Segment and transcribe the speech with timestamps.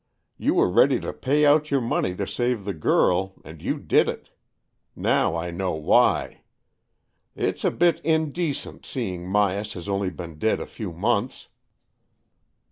[0.01, 0.03] ^
[0.35, 4.09] You were ready to pay out your money to save the girl, and you did
[4.09, 4.31] it.
[4.95, 6.41] Now I know why.
[7.35, 11.49] It's a bit indecent, seeing Myas has only been dead a few months."